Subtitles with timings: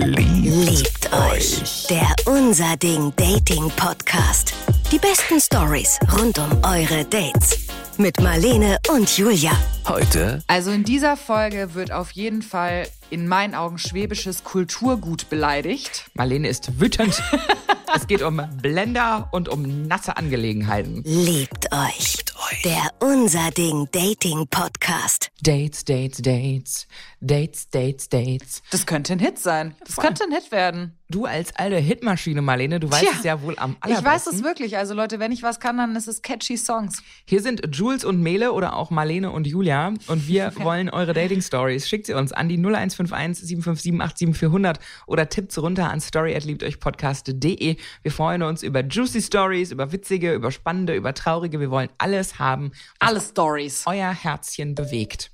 [0.00, 1.86] Liebt euch.
[1.90, 4.54] Der Unser Ding Dating Podcast.
[4.92, 7.66] Die besten Stories rund um eure Dates.
[7.96, 9.50] Mit Marlene und Julia.
[9.88, 16.04] Heute Also in dieser Folge wird auf jeden Fall in meinen Augen schwäbisches Kulturgut beleidigt.
[16.14, 17.20] Marlene ist wütend.
[17.96, 21.02] es geht um Blender und um nasse Angelegenheiten.
[21.04, 22.18] Liebt euch.
[22.64, 25.30] Der Unser Ding Dating Podcast.
[25.42, 26.86] Dates, Dates, Dates.
[27.20, 28.62] Dates, Dates, Dates.
[28.70, 29.74] Das könnte ein Hit sein.
[29.84, 30.04] Das voll.
[30.04, 30.97] könnte ein Hit werden.
[31.10, 34.04] Du als alte Hitmaschine, Marlene, du weißt Tja, es ja wohl am Ich allerbesten.
[34.12, 34.76] weiß es wirklich.
[34.76, 37.02] Also Leute, wenn ich was kann, dann ist es catchy Songs.
[37.24, 41.88] Hier sind Jules und Mele oder auch Marlene und Julia und wir wollen eure Dating-Stories.
[41.88, 47.76] Schickt sie uns an die 0151 757 87400 oder tippt sie runter an story@liebteuchpodcast.de.
[48.02, 51.58] Wir freuen uns über juicy Stories, über witzige, über spannende, über traurige.
[51.58, 53.84] Wir wollen alles haben, Alle Stories.
[53.86, 55.30] euer Herzchen bewegt.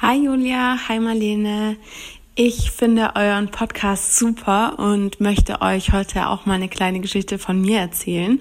[0.00, 1.76] Hi Julia, hi Marlene.
[2.34, 7.60] Ich finde euren Podcast super und möchte euch heute auch mal eine kleine Geschichte von
[7.60, 8.40] mir erzählen.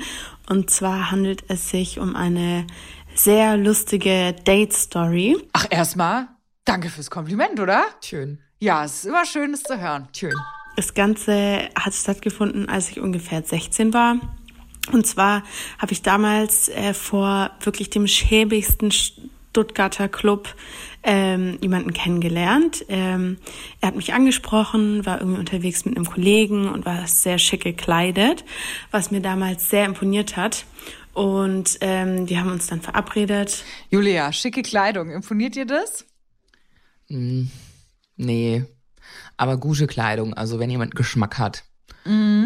[0.49, 2.65] Und zwar handelt es sich um eine
[3.13, 5.37] sehr lustige Date-Story.
[5.51, 6.29] Ach, erstmal,
[6.63, 7.83] danke fürs Kompliment, oder?
[8.01, 10.07] Schön, Ja, es ist immer schön, es zu hören.
[10.15, 10.35] schön.
[10.77, 14.15] Das Ganze hat stattgefunden, als ich ungefähr 16 war.
[14.93, 15.43] Und zwar
[15.79, 18.91] habe ich damals äh, vor wirklich dem schäbigsten
[19.51, 20.47] Stuttgarter Club
[21.03, 22.85] ähm, jemanden kennengelernt.
[22.87, 23.37] Ähm,
[23.81, 28.45] er hat mich angesprochen, war irgendwie unterwegs mit einem Kollegen und war sehr schick gekleidet,
[28.91, 30.65] was mir damals sehr imponiert hat.
[31.13, 33.65] Und ähm, wir haben uns dann verabredet.
[33.89, 35.11] Julia, schicke Kleidung.
[35.11, 36.05] Imponiert dir das?
[38.15, 38.63] Nee,
[39.35, 41.65] aber gute Kleidung, also wenn jemand Geschmack hat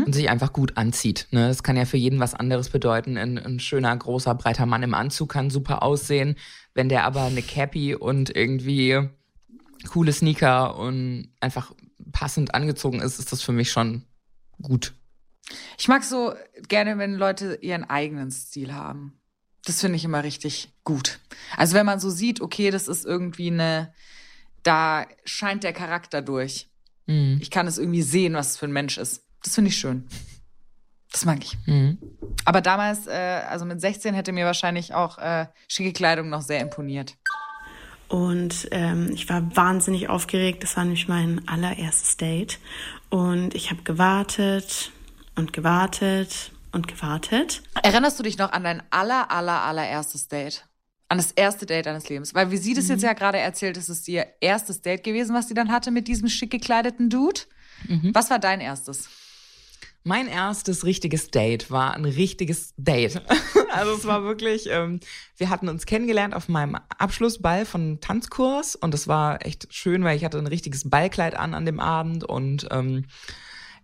[0.06, 1.28] und sich einfach gut anzieht.
[1.32, 1.48] Ne?
[1.48, 3.18] Das kann ja für jeden was anderes bedeuten.
[3.18, 6.36] Ein, ein schöner, großer, breiter Mann im Anzug kann super aussehen.
[6.76, 9.10] Wenn der aber eine Cappy und irgendwie
[9.88, 11.74] coole Sneaker und einfach
[12.12, 14.04] passend angezogen ist, ist das für mich schon
[14.62, 14.94] gut.
[15.78, 16.34] Ich mag so
[16.68, 19.20] gerne, wenn Leute ihren eigenen Stil haben.
[19.64, 21.20] Das finde ich immer richtig gut.
[21.56, 23.94] Also wenn man so sieht, okay, das ist irgendwie eine,
[24.64, 26.70] da scheint der Charakter durch.
[27.08, 27.40] Mhm.
[27.42, 29.24] Ich kann es irgendwie sehen, was es für ein Mensch ist.
[29.44, 30.08] Das finde ich schön.
[31.16, 31.58] Das mag ich.
[31.66, 31.98] Mhm.
[32.44, 36.60] Aber damals, äh, also mit 16 hätte mir wahrscheinlich auch äh, schicke Kleidung noch sehr
[36.60, 37.16] imponiert.
[38.10, 40.62] Und ähm, ich war wahnsinnig aufgeregt.
[40.64, 42.60] Das war nämlich mein allererstes Date.
[43.10, 44.92] Und ich habe gewartet
[45.36, 47.64] und gewartet und gewartet.
[47.82, 50.68] Erinnerst du dich noch an dein aller, aller, allererstes Date?
[51.08, 52.36] An das erste Date deines Lebens?
[52.36, 55.48] Weil wie sie das jetzt ja gerade erzählt, ist es ihr erstes Date gewesen, was
[55.48, 57.40] sie dann hatte mit diesem schick gekleideten Dude.
[58.12, 59.08] Was war dein erstes?
[60.08, 63.22] Mein erstes richtiges Date war ein richtiges Date.
[63.72, 65.02] Also es war wirklich, ähm,
[65.36, 70.16] wir hatten uns kennengelernt auf meinem Abschlussball von Tanzkurs und es war echt schön, weil
[70.16, 73.08] ich hatte ein richtiges Ballkleid an an dem Abend und ähm,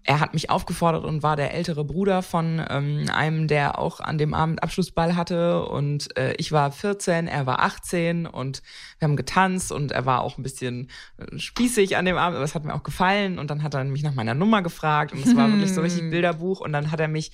[0.03, 4.17] er hat mich aufgefordert und war der ältere Bruder von ähm, einem, der auch an
[4.17, 5.65] dem Abend Abschlussball hatte.
[5.65, 8.63] Und äh, ich war 14, er war 18 und
[8.97, 12.45] wir haben getanzt und er war auch ein bisschen äh, spießig an dem Abend, aber
[12.45, 13.37] es hat mir auch gefallen.
[13.37, 16.09] Und dann hat er mich nach meiner Nummer gefragt und es war wirklich so richtig
[16.09, 16.61] Bilderbuch.
[16.61, 17.31] Und dann hat er mich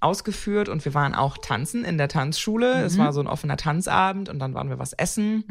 [0.00, 2.82] ausgeführt und wir waren auch tanzen in der Tanzschule.
[2.82, 5.44] Es war so ein offener Tanzabend und dann waren wir was essen.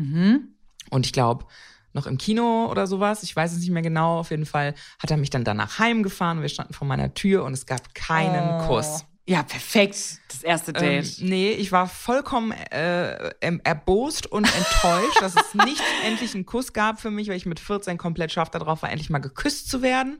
[0.91, 1.45] Und ich glaube,
[1.93, 3.23] noch im Kino oder sowas.
[3.23, 4.19] Ich weiß es nicht mehr genau.
[4.19, 6.41] Auf jeden Fall hat er mich dann danach heimgefahren.
[6.41, 9.05] Wir standen vor meiner Tür und es gab keinen Kuss.
[9.27, 9.95] Ja, perfekt.
[10.29, 11.17] Das erste Ähm, Date.
[11.19, 13.31] nee, ich war vollkommen äh,
[13.63, 17.59] erbost und enttäuscht, dass es nicht endlich einen Kuss gab für mich, weil ich mit
[17.59, 20.17] 14 komplett scharf darauf war, endlich mal geküsst zu werden.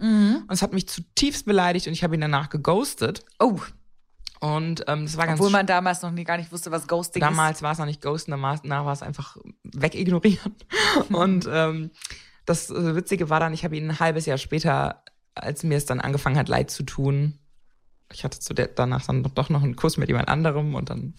[0.48, 3.26] Und es hat mich zutiefst beleidigt und ich habe ihn danach geghostet.
[3.40, 3.58] oh,
[4.40, 7.20] Und ähm, das war ganz obwohl man damals noch nie gar nicht wusste, was Ghosting
[7.20, 10.56] Damals war es noch nicht ghosten, danach war es einfach wegignorieren.
[11.10, 11.92] Und ähm,
[12.46, 15.04] das äh, Witzige war dann, ich habe ihn ein halbes Jahr später,
[15.36, 17.38] als mir es dann angefangen hat, leid zu tun,
[18.12, 21.14] ich hatte zu der, danach dann doch noch einen Kuss mit jemand anderem und dann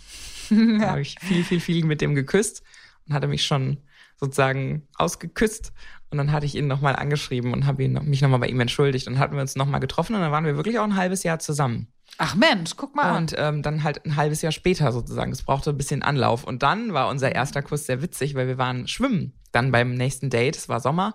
[0.80, 2.62] habe ich viel, viel, viel mit dem geküsst
[3.06, 3.78] und hatte mich schon
[4.16, 5.72] sozusagen ausgeküsst.
[6.10, 8.58] Und dann hatte ich ihn nochmal angeschrieben und habe ihn, noch- mich nochmal bei ihm
[8.58, 11.22] entschuldigt und hatten wir uns nochmal getroffen und dann waren wir wirklich auch ein halbes
[11.22, 11.86] Jahr zusammen.
[12.18, 13.16] Ach Mensch, guck mal.
[13.16, 15.32] Und ähm, dann halt ein halbes Jahr später sozusagen.
[15.32, 16.44] Es brauchte ein bisschen Anlauf.
[16.44, 19.32] Und dann war unser erster Kuss sehr witzig, weil wir waren schwimmen.
[19.52, 21.14] Dann beim nächsten Date, es war Sommer.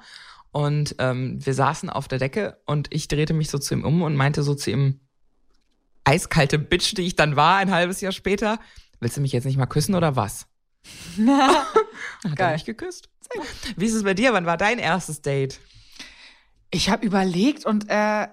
[0.52, 4.02] Und ähm, wir saßen auf der Decke und ich drehte mich so zu ihm um
[4.02, 5.02] und meinte so zu ihm,
[6.06, 8.60] eiskalte Bitch, die ich dann war, ein halbes Jahr später,
[9.00, 10.48] willst du mich jetzt nicht mal küssen oder was?
[11.28, 11.76] Hat
[12.24, 12.54] er Geil.
[12.54, 13.10] mich geküsst.
[13.76, 14.34] Wie ist es bei dir?
[14.34, 15.60] Wann war dein erstes Date?
[16.72, 18.28] Ich habe überlegt und äh,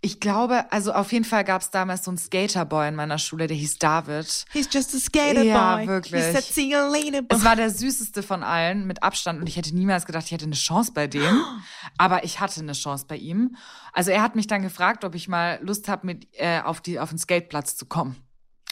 [0.00, 3.48] Ich glaube, also auf jeden Fall gab es damals so einen Skaterboy in meiner Schule,
[3.48, 4.44] der hieß David.
[4.52, 5.88] He's just a skater Ja, boy.
[5.88, 6.24] wirklich.
[6.24, 7.36] He said, see you later, boy.
[7.36, 10.44] Es war der süßeste von allen mit Abstand und ich hätte niemals gedacht, ich hätte
[10.44, 11.42] eine Chance bei dem.
[11.98, 13.56] Aber ich hatte eine Chance bei ihm.
[13.92, 17.00] Also er hat mich dann gefragt, ob ich mal Lust habe, mit äh, auf die
[17.00, 18.14] auf den Skateplatz zu kommen.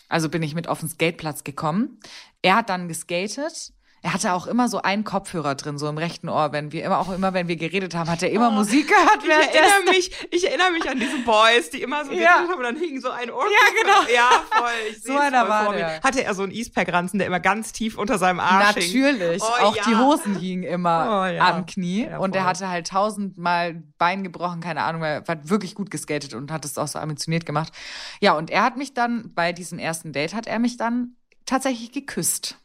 [0.08, 1.99] Also bin ich mit auf den Skateplatz gekommen.
[2.43, 3.73] Er hat dann geskatet.
[4.03, 6.53] Er hatte auch immer so einen Kopfhörer drin, so im rechten Ohr.
[6.53, 9.25] Wenn wir immer auch immer, wenn wir geredet haben, hat er immer Musik gehört.
[9.25, 12.35] Ich erinnere, mich, ich erinnere mich an diese Boys, die immer so Ja.
[12.37, 13.45] geredet haben und dann hing so ein Ohr.
[13.45, 14.15] Ja, genau.
[14.15, 14.71] Ja, voll.
[14.91, 16.01] Ich So einer war der.
[16.03, 19.03] Hatte er so einen Eastpack-Ranzen, der immer ganz tief unter seinem Arsch hing.
[19.03, 19.43] Natürlich.
[19.43, 19.83] Oh, auch ja.
[19.89, 21.49] die Hosen hingen immer Oh, ja.
[21.55, 22.07] am Knie.
[22.19, 26.53] Und er hatte halt tausendmal Bein gebrochen, keine Ahnung, er hat wirklich gut geskatet und
[26.53, 27.73] hat es auch so ambitioniert gemacht.
[28.21, 31.91] Ja, und er hat mich dann, bei diesem ersten Date, hat er mich dann tatsächlich
[31.93, 32.59] geküsst.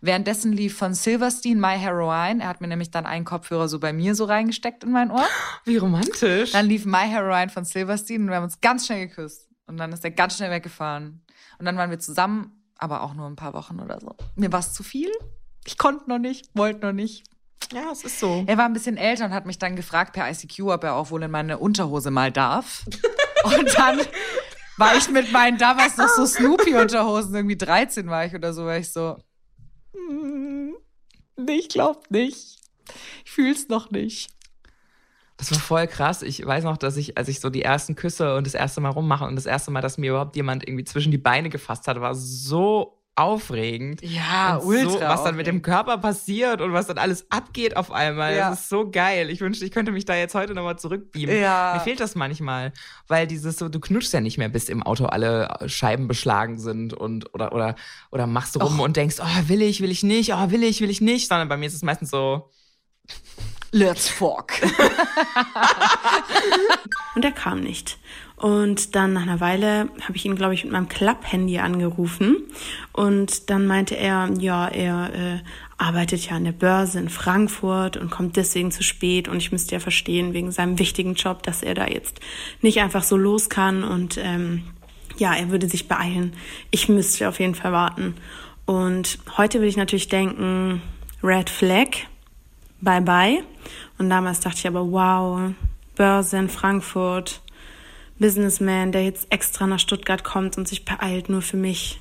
[0.00, 2.42] Währenddessen lief von Silverstein My Heroine.
[2.42, 5.24] Er hat mir nämlich dann einen Kopfhörer so bei mir so reingesteckt in mein Ohr.
[5.64, 6.52] Wie romantisch.
[6.52, 9.48] Dann lief My Heroine von Silverstein und wir haben uns ganz schnell geküsst.
[9.66, 11.22] Und dann ist er ganz schnell weggefahren.
[11.58, 14.14] Und dann waren wir zusammen, aber auch nur ein paar Wochen oder so.
[14.36, 15.10] Mir war es zu viel.
[15.64, 17.24] Ich konnte noch nicht, wollte noch nicht.
[17.72, 18.44] ja, es ist so.
[18.46, 21.10] Er war ein bisschen älter und hat mich dann gefragt per ICQ, ob er auch
[21.10, 22.84] wohl in meine Unterhose mal darf.
[23.44, 24.00] Und dann
[24.78, 28.78] war ich mit meinen damals noch so Snoopy-Unterhosen, irgendwie 13 war ich oder so, war
[28.78, 29.33] ich so, "Mm, nee,
[31.48, 32.58] ich glaub nicht.
[33.24, 34.30] Ich fühl's noch nicht.
[35.36, 36.22] Das war voll krass.
[36.22, 38.90] Ich weiß noch, dass ich, als ich so die ersten Küsse und das erste Mal
[38.90, 42.00] rummache und das erste Mal, dass mir überhaupt jemand irgendwie zwischen die Beine gefasst hat,
[42.00, 44.02] war so aufregend.
[44.02, 47.92] Ja, Und So, was dann mit dem Körper passiert und was dann alles abgeht auf
[47.92, 48.34] einmal.
[48.34, 48.50] Ja.
[48.50, 49.30] Das ist so geil.
[49.30, 51.40] Ich wünschte, ich könnte mich da jetzt heute nochmal zurückbeamen.
[51.40, 51.74] Ja.
[51.74, 52.72] Mir fehlt das manchmal,
[53.06, 56.92] weil dieses so, du knutschst ja nicht mehr, bis im Auto alle Scheiben beschlagen sind
[56.92, 57.76] und oder oder
[58.10, 60.90] oder machst rum und denkst, oh, will ich, will ich nicht, oh, will ich, will
[60.90, 62.50] ich nicht, sondern bei mir ist es meistens so,
[63.70, 64.52] Let's fuck.
[67.14, 67.98] Und er kam nicht.
[68.36, 72.36] Und dann nach einer Weile habe ich ihn, glaube ich, mit meinem Klapp-Handy angerufen.
[72.92, 75.38] Und dann meinte er, ja, er äh,
[75.78, 79.28] arbeitet ja an der Börse in Frankfurt und kommt deswegen zu spät.
[79.28, 82.20] Und ich müsste ja verstehen, wegen seinem wichtigen Job, dass er da jetzt
[82.60, 83.84] nicht einfach so los kann.
[83.84, 84.64] Und ähm,
[85.16, 86.32] ja, er würde sich beeilen.
[86.70, 88.16] Ich müsste auf jeden Fall warten.
[88.66, 90.82] Und heute will ich natürlich denken,
[91.22, 91.88] Red Flag,
[92.80, 93.44] bye bye.
[93.98, 95.52] Und damals dachte ich aber, wow,
[95.96, 97.40] Börse in Frankfurt,
[98.18, 102.00] Businessman, der jetzt extra nach Stuttgart kommt und sich beeilt nur für mich.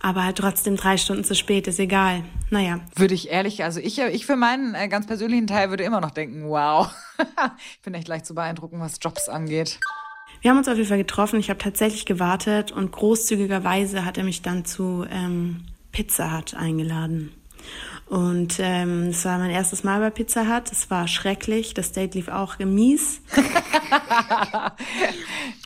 [0.00, 2.24] Aber halt trotzdem drei Stunden zu spät, ist egal.
[2.50, 6.00] Naja, Würde ich ehrlich, also ich, ich für meinen äh, ganz persönlichen Teil würde immer
[6.00, 6.92] noch denken, wow.
[7.18, 9.78] ich bin echt leicht zu beeindrucken, was Jobs angeht.
[10.40, 11.38] wir haben uns auf jeden Fall getroffen.
[11.38, 17.32] Ich habe tatsächlich gewartet und großzügigerweise hat er mich dann zu ähm, Pizza Hut eingeladen.
[18.12, 20.70] Und ähm, das war mein erstes Mal bei Pizza Hut.
[20.70, 21.72] Es war schrecklich.
[21.72, 23.22] Das Date lief auch mies.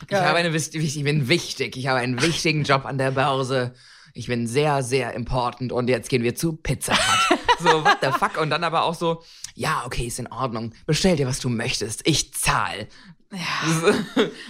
[0.09, 1.75] Ich habe eine, ich bin wichtig.
[1.75, 3.73] Ich habe einen wichtigen Job an der Börse.
[4.13, 7.39] Ich bin sehr, sehr important und jetzt gehen wir zu Pizza Hut.
[7.59, 8.39] So, what the fuck?
[8.39, 9.23] Und dann aber auch so,
[9.55, 10.73] ja, okay, ist in Ordnung.
[10.85, 12.07] Bestell dir, was du möchtest.
[12.07, 12.87] Ich zahl.
[13.31, 13.93] Ja.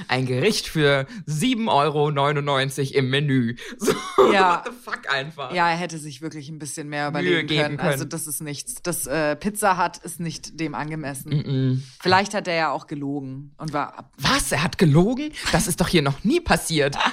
[0.07, 3.55] Ein Gericht für 7,99 Euro im Menü.
[3.79, 3.93] So,
[4.31, 4.57] Ja.
[4.57, 5.51] what the fuck einfach.
[5.53, 7.77] Ja, er hätte sich wirklich ein bisschen mehr überlegen geben können.
[7.77, 7.89] können.
[7.91, 8.75] Also das ist nichts.
[8.83, 11.83] Das äh, Pizza hat ist nicht dem angemessen.
[12.01, 14.11] Vielleicht hat er ja auch gelogen und war ab.
[14.17, 14.51] Was?
[14.51, 15.31] Er hat gelogen?
[15.51, 16.97] Das ist doch hier noch nie passiert.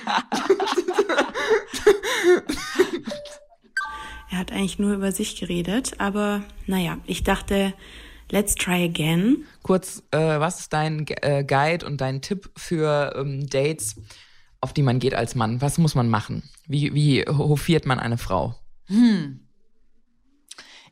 [4.30, 6.00] Er hat eigentlich nur über sich geredet.
[6.00, 7.72] Aber naja, ich dachte,
[8.34, 9.46] let's try again.
[9.62, 13.96] Kurz, äh, was ist dein äh, Guide und dein Tipp für ähm, Dates,
[14.60, 15.62] auf die man geht als Mann?
[15.62, 16.42] Was muss man machen?
[16.66, 18.56] Wie, wie hofiert man eine Frau?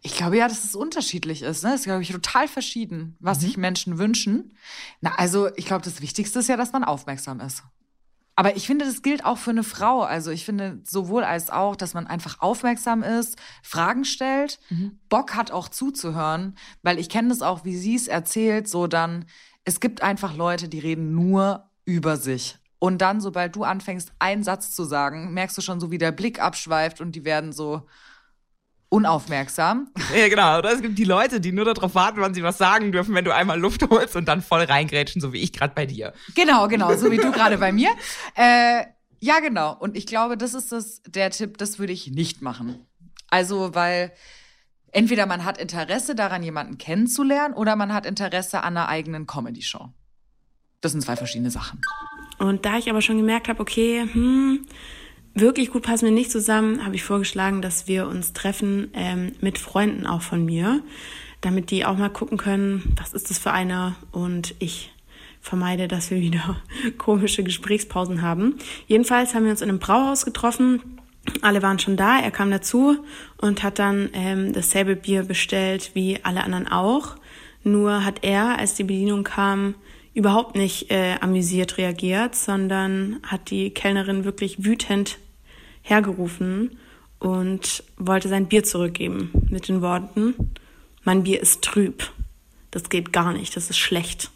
[0.03, 1.65] Ich glaube ja, dass es unterschiedlich ist.
[1.65, 1.71] Ne?
[1.71, 4.57] Das ist, glaube ich, total verschieden, was sich Menschen wünschen.
[5.01, 7.65] Na, also ich glaube, das Wichtigste ist ja, dass man aufmerksam ist.
[8.43, 10.01] Aber ich finde, das gilt auch für eine Frau.
[10.03, 14.59] Also ich finde sowohl als auch, dass man einfach aufmerksam ist, Fragen stellt,
[15.09, 19.27] Bock hat auch zuzuhören, weil ich kenne das auch, wie sie es erzählt, so dann,
[19.65, 22.59] es gibt einfach Leute, die reden nur über sich.
[22.81, 26.11] Und dann, sobald du anfängst, einen Satz zu sagen, merkst du schon so, wie der
[26.11, 27.87] Blick abschweift und die werden so
[28.93, 29.89] unaufmerksam.
[30.15, 30.59] Ja, genau.
[30.59, 33.25] Oder es gibt die Leute, die nur darauf warten, wann sie was sagen dürfen, wenn
[33.25, 36.13] du einmal Luft holst und dann voll reingrätschen, so wie ich gerade bei dir.
[36.35, 37.91] Genau, genau, so wie du gerade bei mir.
[38.35, 38.85] Äh,
[39.21, 39.75] ja, genau.
[39.75, 42.87] Und ich glaube, das ist das, der Tipp, das würde ich nicht machen.
[43.31, 44.13] Also, weil
[44.91, 49.89] entweder man hat Interesse daran, jemanden kennenzulernen, oder man hat Interesse an einer eigenen Comedy-Show.
[50.83, 51.81] Das sind zwei verschiedene Sachen.
[52.39, 54.67] Und da ich aber schon gemerkt habe, okay, hm,
[55.35, 59.59] wirklich gut passen wir nicht zusammen, habe ich vorgeschlagen, dass wir uns treffen ähm, mit
[59.59, 60.83] Freunden auch von mir,
[61.41, 64.93] damit die auch mal gucken können, was ist das für einer und ich
[65.41, 66.63] vermeide, dass wir wieder
[66.99, 68.57] komische Gesprächspausen haben.
[68.87, 70.81] Jedenfalls haben wir uns in einem Brauhaus getroffen.
[71.41, 72.99] Alle waren schon da, er kam dazu
[73.39, 77.17] und hat dann ähm, dasselbe Bier bestellt wie alle anderen auch.
[77.65, 79.75] Nur hat er, als die Bedienung kam,
[80.15, 85.19] überhaupt nicht äh, amüsiert reagiert, sondern hat die Kellnerin wirklich wütend
[85.83, 86.79] hergerufen
[87.19, 90.35] und wollte sein Bier zurückgeben mit den Worten,
[91.05, 92.11] mein Bier ist trüb.
[92.71, 94.31] Das geht gar nicht, das ist schlecht.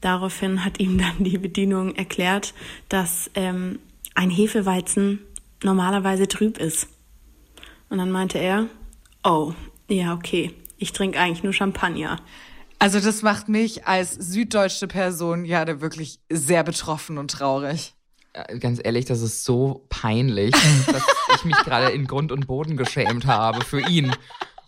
[0.00, 2.54] Daraufhin hat ihm dann die Bedienung erklärt,
[2.88, 3.78] dass ähm,
[4.14, 5.20] ein Hefeweizen
[5.62, 6.88] normalerweise trüb ist.
[7.88, 8.66] Und dann meinte er,
[9.24, 9.54] oh,
[9.88, 12.20] ja, okay, ich trinke eigentlich nur Champagner.
[12.78, 17.95] Also das macht mich als süddeutsche Person ja wirklich sehr betroffen und traurig.
[18.60, 20.52] Ganz ehrlich, das ist so peinlich,
[20.86, 21.02] dass
[21.36, 24.14] ich mich gerade in Grund und Boden geschämt habe für ihn.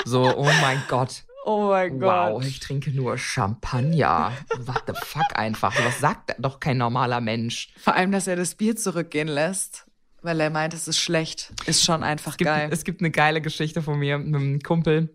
[0.04, 1.24] So, oh mein Gott.
[1.44, 2.32] Oh mein Gott.
[2.32, 4.32] Wow, ich trinke nur Champagner.
[4.58, 5.74] What the fuck einfach.
[5.84, 7.68] Was sagt doch kein normaler Mensch.
[7.78, 9.86] Vor allem, dass er das Bier zurückgehen lässt,
[10.22, 11.52] weil er meint, es ist schlecht.
[11.66, 12.68] Ist schon einfach es gibt, geil.
[12.70, 15.14] Es gibt eine geile Geschichte von mir mit einem Kumpel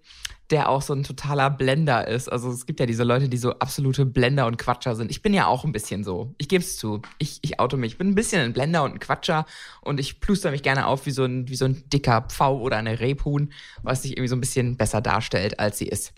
[0.49, 2.31] der auch so ein totaler Blender ist.
[2.31, 5.09] Also es gibt ja diese Leute, die so absolute Blender und Quatscher sind.
[5.09, 6.33] Ich bin ja auch ein bisschen so.
[6.37, 7.01] Ich gebe es zu.
[7.17, 7.93] Ich, ich auto mich.
[7.93, 9.45] Ich bin ein bisschen ein Blender und ein Quatscher
[9.81, 12.77] und ich pluster mich gerne auf wie so ein, wie so ein dicker Pfau oder
[12.77, 16.13] eine Rebhuhn, was sich irgendwie so ein bisschen besser darstellt, als sie ist.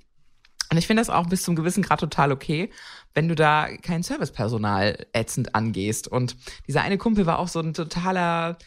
[0.71, 2.71] Und ich finde das auch bis zum gewissen Grad total okay,
[3.13, 6.07] wenn du da kein Servicepersonal ätzend angehst.
[6.07, 6.35] Und
[6.67, 8.57] dieser eine Kumpel war auch so ein totaler,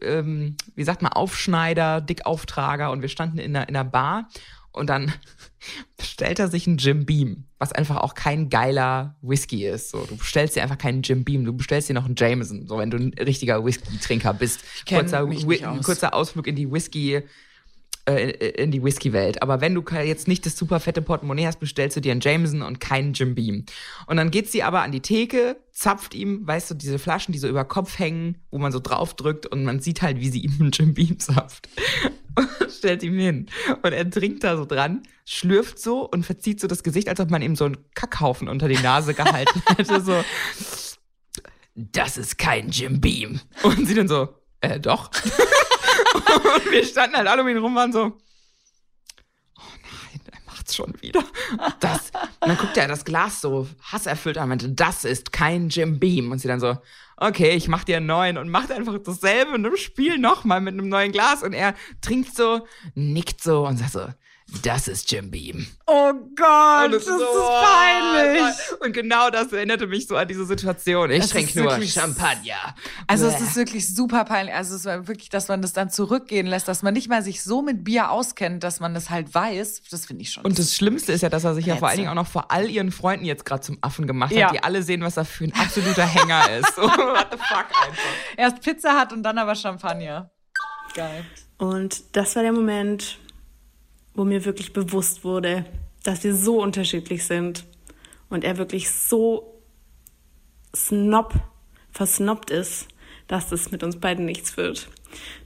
[0.00, 4.28] ähm, wie sagt man, Aufschneider, Dickauftrager und wir standen in einer, in einer Bar
[4.72, 5.12] und dann
[5.96, 9.90] bestellt er sich einen Jim Beam, was einfach auch kein geiler Whisky ist.
[9.90, 12.78] So, du bestellst dir einfach keinen Jim Beam, du bestellst dir noch einen Jameson, so
[12.78, 14.60] wenn du ein richtiger Whisky-Trinker bist.
[14.88, 15.84] Kurzer, aus.
[15.84, 17.22] kurzer Ausflug in die Whisky,
[18.08, 18.30] äh,
[18.62, 19.42] in die Whisky-Welt.
[19.42, 22.62] Aber wenn du jetzt nicht das super fette Portemonnaie hast, bestellst du dir einen Jameson
[22.62, 23.66] und keinen Jim Beam.
[24.06, 27.38] Und dann geht sie aber an die Theke, zapft ihm, weißt du, diese Flaschen, die
[27.38, 30.40] so über Kopf hängen, wo man so drauf drückt und man sieht halt, wie sie
[30.40, 31.68] ihm einen Jim Beam zapft.
[32.38, 33.46] Und stellt ihm hin.
[33.82, 37.30] Und er trinkt da so dran, schlürft so und verzieht so das Gesicht, als ob
[37.30, 40.00] man ihm so einen Kackhaufen unter die Nase gehalten hätte.
[40.00, 40.24] So,
[41.74, 43.40] das ist kein Jim Beam.
[43.62, 44.28] Und sie dann so,
[44.60, 45.10] äh, doch.
[46.14, 50.94] und wir standen halt alle um ihn rum, waren so, oh nein, er macht's schon
[51.00, 51.24] wieder.
[51.80, 55.68] Das, und dann guckt er das Glas so hasserfüllt an und meinte, das ist kein
[55.68, 56.30] Jim Beam.
[56.30, 56.78] Und sie dann so,
[57.20, 60.74] okay, ich mach dir einen neuen und macht einfach dasselbe in einem Spiel nochmal mit
[60.74, 61.42] einem neuen Glas.
[61.42, 64.06] Und er trinkt so, nickt so und sagt so,
[64.62, 65.66] das ist Jim Beam.
[65.86, 68.54] Oh Gott, das, das so, ist peinlich.
[68.80, 71.10] Und genau das erinnerte mich so an diese Situation.
[71.10, 72.74] Ich trinke nur Champagner.
[73.06, 73.34] Also Bäh.
[73.34, 74.54] es ist wirklich super peinlich.
[74.54, 77.42] Also es war wirklich, dass man das dann zurückgehen lässt, dass man nicht mal sich
[77.42, 79.82] so mit Bier auskennt, dass man das halt weiß.
[79.90, 80.44] Das finde ich schon.
[80.44, 82.50] Und das Schlimmste ist ja, dass er sich ja vor allen Dingen auch noch vor
[82.50, 84.46] all ihren Freunden jetzt gerade zum Affen gemacht ja.
[84.46, 86.74] hat, die alle sehen, was er für ein absoluter Hänger ist.
[86.74, 88.02] So, what the fuck einfach.
[88.36, 90.30] Erst Pizza hat und dann aber Champagner.
[90.94, 91.24] Geil.
[91.58, 93.18] Und das war der Moment,
[94.18, 95.64] wo mir wirklich bewusst wurde,
[96.02, 97.64] dass wir so unterschiedlich sind
[98.28, 99.62] und er wirklich so
[100.74, 101.34] snob,
[101.92, 102.88] versnobbt ist,
[103.28, 104.88] dass das mit uns beiden nichts wird.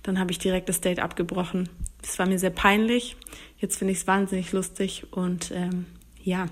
[0.03, 1.69] Dann habe ich direkt das Date abgebrochen.
[2.03, 3.17] Es war mir sehr peinlich.
[3.59, 5.85] Jetzt finde ich es wahnsinnig lustig und ähm,
[6.23, 6.47] ja,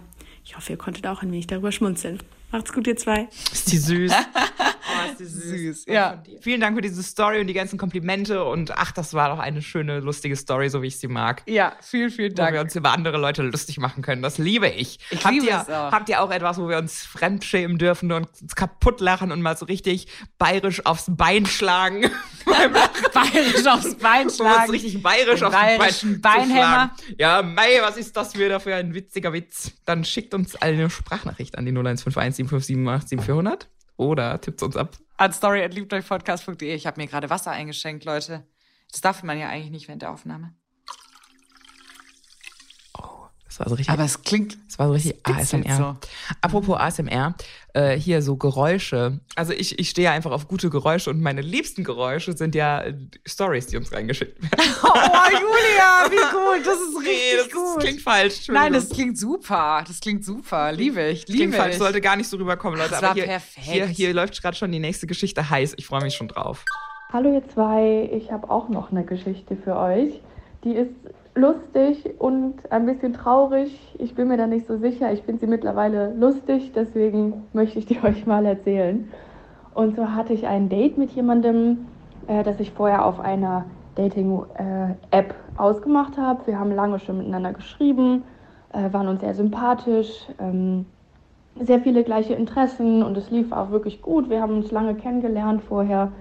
[0.45, 2.23] ich hoffe, ihr konntet auch ein wenig darüber schmunzeln.
[2.53, 3.29] Macht's gut, ihr zwei.
[3.51, 4.13] Ist die süß.
[5.07, 5.85] Ist die süß.
[5.85, 5.85] süß.
[5.87, 6.23] Ja.
[6.41, 8.45] Vielen Dank für diese Story und die ganzen Komplimente.
[8.45, 11.43] Und ach, das war doch eine schöne, lustige Story, so wie ich sie mag.
[11.47, 12.51] Ja, vielen, vielen Dank.
[12.51, 14.23] Wo wir uns über andere Leute lustig machen können.
[14.23, 14.99] Das liebe ich.
[15.11, 18.55] ich habt, liebe ihr, habt ihr auch etwas, wo wir uns fremdschämen dürfen und uns
[18.55, 20.07] kaputt lachen und mal so richtig
[20.39, 22.11] bayerisch aufs Bein schlagen?
[23.15, 24.63] bayerisch aufs Bein schlagen.
[24.63, 26.91] Uns richtig bayerisch aufs Bein Beinhämmer.
[27.19, 29.73] Ja, Mei, was ist das wieder für ein witziger Witz?
[29.85, 33.69] Dann schickt uns eine Sprachnachricht an die 0151 757 400
[34.01, 34.97] oder tippt uns ab.
[35.19, 36.75] An story.liebteuchpodcast.de.
[36.75, 38.47] Ich habe mir gerade Wasser eingeschenkt, Leute.
[38.91, 40.55] Das darf man ja eigentlich nicht während der Aufnahme.
[43.51, 43.93] Das war so richtig.
[43.93, 44.57] Aber es klingt.
[44.69, 45.77] Es war so richtig ASMR.
[45.77, 45.97] So.
[46.41, 47.35] Apropos ASMR,
[47.75, 49.19] äh, hier so Geräusche.
[49.35, 52.83] Also ich, ich stehe ja einfach auf gute Geräusche und meine liebsten Geräusche sind ja
[52.83, 52.95] äh,
[53.27, 54.75] Stories, die uns reingeschickt werden.
[54.83, 56.67] Oh, Julia, wie gut.
[56.67, 57.77] Das ist richtig nee, das, gut.
[57.77, 58.49] Das klingt falsch.
[58.49, 59.85] Nein, das klingt super.
[59.87, 60.71] Das klingt super.
[60.73, 61.27] Liebe ich.
[61.27, 61.61] Liebe klingt ich.
[61.61, 61.77] falsch.
[61.77, 62.91] Sollte gar nicht so rüberkommen, Leute.
[62.91, 63.67] Das Aber war hier, perfekt.
[63.67, 65.75] Hier, hier läuft gerade schon die nächste Geschichte heiß.
[65.77, 66.65] Ich freue mich schon drauf.
[67.13, 70.21] Hallo ihr zwei, ich habe auch noch eine Geschichte für euch.
[70.63, 70.95] Die ist
[71.35, 73.97] lustig und ein bisschen traurig.
[73.99, 75.13] Ich bin mir da nicht so sicher.
[75.13, 79.09] Ich finde sie mittlerweile lustig, deswegen möchte ich die euch mal erzählen.
[79.75, 81.87] Und so hatte ich ein Date mit jemandem,
[82.27, 86.47] äh, das ich vorher auf einer Dating-App äh, ausgemacht habe.
[86.47, 88.25] Wir haben lange schon miteinander geschrieben,
[88.73, 90.27] äh, waren uns sehr sympathisch.
[90.39, 90.87] Ähm,
[91.59, 94.31] sehr viele gleiche Interessen und es lief auch wirklich gut.
[94.31, 96.13] Wir haben uns lange kennengelernt vorher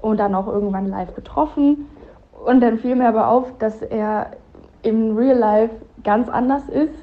[0.00, 1.86] und dann auch irgendwann live getroffen.
[2.44, 4.32] Und dann fiel mir aber auf, dass er
[4.88, 6.94] im Real Life ganz anders ist.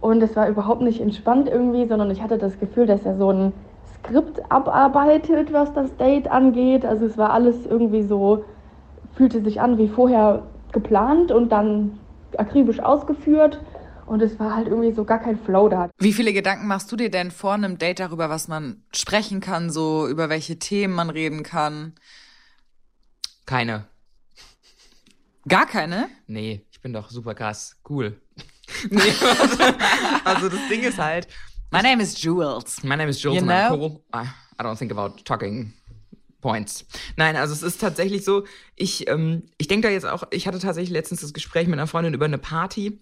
[0.00, 3.30] Und es war überhaupt nicht entspannt irgendwie, sondern ich hatte das Gefühl, dass er so
[3.30, 3.52] ein
[3.94, 6.84] Skript abarbeitet, was das Date angeht.
[6.84, 8.44] Also es war alles irgendwie so,
[9.14, 11.98] fühlte sich an wie vorher geplant und dann
[12.36, 13.60] akribisch ausgeführt.
[14.06, 15.88] Und es war halt irgendwie so gar kein Flow da.
[15.98, 19.70] Wie viele Gedanken machst du dir denn vor einem Date darüber, was man sprechen kann,
[19.70, 21.94] so über welche Themen man reden kann?
[23.46, 23.86] Keine.
[25.48, 26.08] Gar keine?
[26.26, 27.76] Nee, bin doch super krass.
[27.88, 28.20] Cool.
[28.90, 29.64] nee, also,
[30.24, 31.26] also das Ding ist halt.
[31.72, 32.84] My name is Jules.
[32.84, 33.74] My name is Jules You know?
[33.74, 34.04] cool.
[34.14, 34.26] I,
[34.60, 35.72] I don't think about talking
[36.42, 36.84] points.
[37.16, 38.44] Nein, also es ist tatsächlich so,
[38.76, 41.86] ich, ähm, ich denke da jetzt auch, ich hatte tatsächlich letztens das Gespräch mit einer
[41.86, 43.00] Freundin über eine Party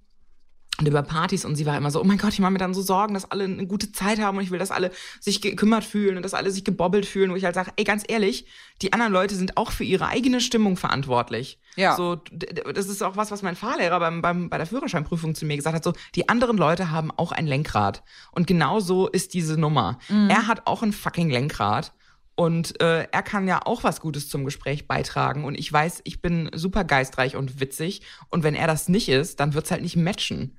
[0.79, 2.73] und über Partys und sie war immer so, oh mein Gott, ich mache mir dann
[2.73, 5.85] so Sorgen, dass alle eine gute Zeit haben und ich will, dass alle sich gekümmert
[5.85, 8.47] fühlen und dass alle sich gebobbelt fühlen, wo ich halt sage, ey, ganz ehrlich,
[8.81, 11.61] die anderen Leute sind auch für ihre eigene Stimmung verantwortlich.
[11.77, 11.95] Ja.
[11.95, 15.57] So, das ist auch was, was mein Fahrlehrer beim, beim, bei der Führerscheinprüfung zu mir
[15.57, 18.03] gesagt hat, so, die anderen Leute haben auch ein Lenkrad.
[18.33, 19.99] Und genau so ist diese Nummer.
[20.29, 21.93] Er hat auch ein fucking Lenkrad.
[22.35, 25.45] Und äh, er kann ja auch was Gutes zum Gespräch beitragen.
[25.45, 28.03] Und ich weiß, ich bin super geistreich und witzig.
[28.31, 30.57] Und wenn er das nicht ist, dann wird's halt nicht matchen.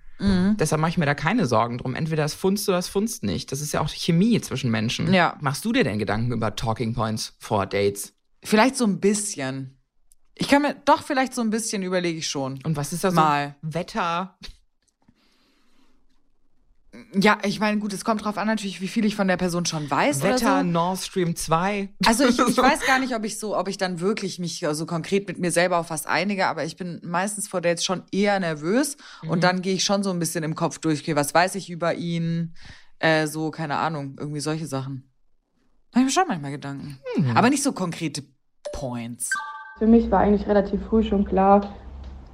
[0.60, 1.96] Deshalb mache ich mir da keine Sorgen drum.
[1.96, 3.52] Entweder das funzt oder das funzt nicht.
[3.52, 5.14] Das ist ja auch Chemie zwischen Menschen.
[5.14, 5.38] Ja.
[5.42, 8.14] Machst du dir denn Gedanken über Talking Points vor Dates?
[8.44, 9.78] Vielleicht so ein bisschen.
[10.36, 12.60] Ich kann mir doch vielleicht so ein bisschen überlege ich schon.
[12.64, 13.16] Und was ist da so?
[13.16, 13.56] Mal.
[13.62, 14.38] Wetter.
[17.16, 19.66] Ja, ich meine, gut, es kommt drauf an natürlich, wie viel ich von der Person
[19.66, 20.64] schon weiß Wetter, oder so.
[20.64, 21.90] Nord Stream 2.
[22.06, 24.86] Also ich, ich weiß gar nicht, ob ich so, ob ich dann wirklich mich so
[24.86, 28.40] konkret mit mir selber auf was einige, aber ich bin meistens vor Dates schon eher
[28.40, 28.98] nervös
[29.28, 31.72] und dann gehe ich schon so ein bisschen im Kopf durch, okay, was weiß ich
[31.72, 32.54] über ihn,
[33.00, 35.10] äh, so, keine Ahnung, irgendwie solche Sachen.
[35.92, 37.00] Da habe ich mir schon manchmal Gedanken.
[37.36, 38.24] Aber nicht so konkrete
[38.72, 39.30] Points.
[39.80, 41.74] Für mich war eigentlich relativ früh schon klar,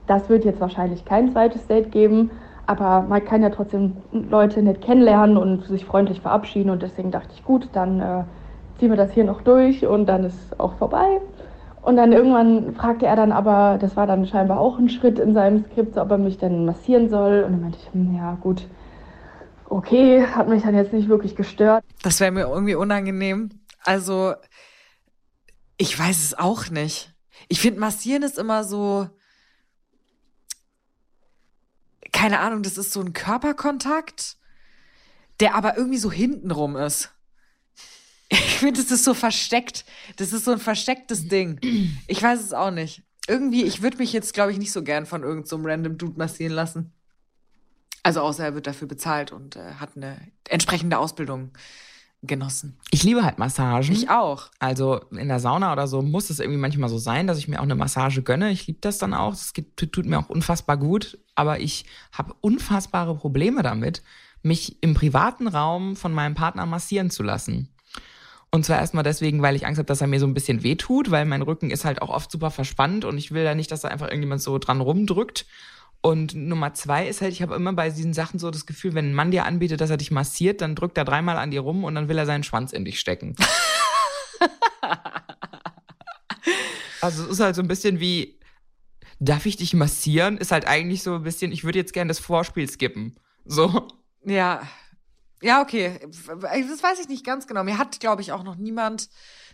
[0.07, 2.31] das wird jetzt wahrscheinlich kein zweites Date geben,
[2.69, 7.29] aber man kann ja trotzdem Leute nett kennenlernen und sich freundlich verabschieden und deswegen dachte
[7.33, 8.23] ich, gut, dann äh,
[8.77, 11.19] ziehen wir das hier noch durch und dann ist auch vorbei.
[11.81, 15.33] Und dann irgendwann fragte er dann aber, das war dann scheinbar auch ein Schritt in
[15.33, 17.41] seinem Skript, ob er mich dann massieren soll.
[17.43, 18.67] Und dann meinte ich, hm, ja gut,
[19.65, 21.83] okay, hat mich dann jetzt nicht wirklich gestört.
[22.03, 23.49] Das wäre mir irgendwie unangenehm.
[23.83, 24.35] Also,
[25.77, 27.15] ich weiß es auch nicht.
[27.47, 29.07] Ich finde, massieren ist immer so,
[32.19, 34.35] keine Ahnung, das ist so ein Körperkontakt,
[35.39, 37.13] der aber irgendwie so hintenrum ist.
[38.27, 39.85] Ich finde, das ist so versteckt.
[40.17, 41.61] Das ist so ein verstecktes Ding.
[42.07, 43.03] Ich weiß es auch nicht.
[43.25, 46.17] Irgendwie, ich würde mich jetzt, glaube ich, nicht so gern von irgendeinem so random Dude
[46.17, 46.91] massieren lassen.
[48.03, 51.51] Also außer er wird dafür bezahlt und äh, hat eine entsprechende Ausbildung
[52.21, 52.77] genossen.
[52.91, 53.91] Ich liebe halt Massagen.
[53.91, 54.49] Ich auch.
[54.59, 57.59] Also in der Sauna oder so muss es irgendwie manchmal so sein, dass ich mir
[57.59, 58.51] auch eine Massage gönne.
[58.51, 59.31] Ich liebe das dann auch.
[59.31, 61.17] Das tut mir auch unfassbar gut.
[61.35, 64.03] Aber ich habe unfassbare Probleme damit,
[64.41, 67.69] mich im privaten Raum von meinem Partner massieren zu lassen.
[68.51, 71.11] Und zwar erstmal deswegen, weil ich Angst habe, dass er mir so ein bisschen wehtut,
[71.11, 73.81] weil mein Rücken ist halt auch oft super verspannt und ich will da nicht, dass
[73.81, 75.45] da einfach irgendjemand so dran rumdrückt.
[76.01, 79.09] Und Nummer zwei ist halt, ich habe immer bei diesen Sachen so das Gefühl, wenn
[79.11, 81.83] ein Mann dir anbietet, dass er dich massiert, dann drückt er dreimal an dir rum
[81.83, 83.35] und dann will er seinen Schwanz in dich stecken.
[87.01, 88.39] also es ist halt so ein bisschen wie,
[89.19, 90.37] darf ich dich massieren?
[90.37, 93.19] Ist halt eigentlich so ein bisschen, ich würde jetzt gerne das Vorspiel skippen.
[93.43, 93.87] So.
[94.23, 94.61] Ja.
[95.41, 95.99] Ja, okay.
[96.05, 97.63] Das weiß ich nicht ganz genau.
[97.63, 99.09] Mir hat, glaube ich, auch noch niemand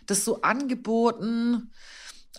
[0.06, 1.72] das so angeboten.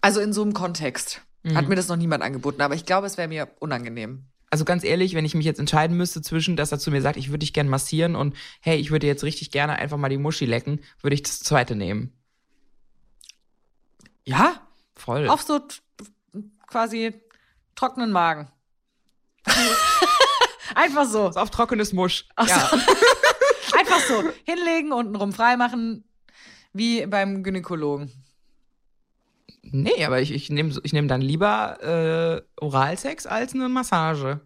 [0.01, 1.21] Also in so einem Kontext
[1.55, 2.61] hat mir das noch niemand angeboten.
[2.61, 4.25] Aber ich glaube, es wäre mir unangenehm.
[4.49, 7.17] Also ganz ehrlich, wenn ich mich jetzt entscheiden müsste zwischen, dass er zu mir sagt,
[7.17, 10.17] ich würde dich gern massieren und hey, ich würde jetzt richtig gerne einfach mal die
[10.17, 12.13] Muschi lecken, würde ich das zweite nehmen.
[14.25, 14.61] Ja?
[14.95, 15.27] Voll.
[15.27, 15.59] Auf so
[16.67, 17.13] quasi
[17.75, 18.49] trockenen Magen.
[20.75, 21.29] Einfach so.
[21.29, 22.27] auf trockenes Musch.
[22.35, 22.77] Ach so.
[22.77, 22.83] Ja.
[23.79, 24.23] Einfach so.
[24.43, 26.03] Hinlegen, untenrum freimachen,
[26.73, 28.11] wie beim Gynäkologen.
[29.71, 34.41] Nee, aber ich, ich nehme ich nehm dann lieber äh, Oralsex als eine Massage.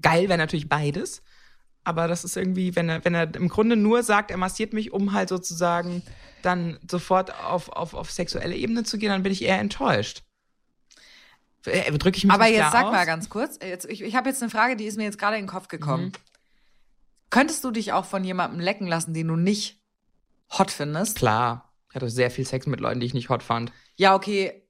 [0.00, 1.22] Geil wäre natürlich beides.
[1.84, 4.92] Aber das ist irgendwie, wenn er, wenn er im Grunde nur sagt, er massiert mich,
[4.92, 6.02] um halt sozusagen
[6.42, 10.22] dann sofort auf, auf, auf sexuelle Ebene zu gehen, dann bin ich eher enttäuscht.
[11.64, 12.92] Äh, Drücke ich mich Aber jetzt sag aus?
[12.92, 15.36] mal ganz kurz, jetzt, ich, ich habe jetzt eine Frage, die ist mir jetzt gerade
[15.36, 16.12] in den Kopf gekommen.
[17.30, 19.80] Könntest du dich auch von jemandem lecken lassen, den du nicht
[20.58, 21.16] hot findest?
[21.16, 21.72] Klar.
[21.88, 23.72] Ich hatte sehr viel Sex mit Leuten, die ich nicht hot fand.
[23.98, 24.62] Ja, okay.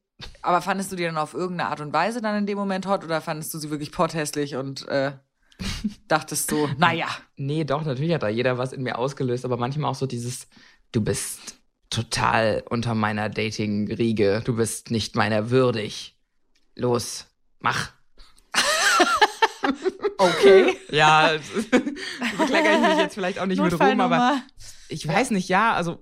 [0.42, 3.04] Aber fandest du die dann auf irgendeine Art und Weise dann in dem Moment hot
[3.04, 5.12] oder fandest du sie wirklich potthässlich und äh,
[6.08, 7.06] dachtest du, naja.
[7.36, 10.48] Nee, doch, natürlich hat da jeder was in mir ausgelöst, aber manchmal auch so dieses,
[10.90, 16.16] du bist total unter meiner Dating-Riege, du bist nicht meiner würdig.
[16.74, 17.26] Los,
[17.60, 17.92] mach.
[20.20, 20.76] Okay.
[20.90, 21.30] Ja,
[21.70, 24.42] bekleckere ich mich jetzt vielleicht auch nicht mit rum, aber
[24.88, 26.00] ich weiß nicht, ja, also